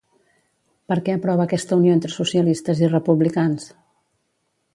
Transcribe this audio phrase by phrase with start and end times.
[0.91, 3.71] Per què aprova aquesta unió entre socialistes i republicans?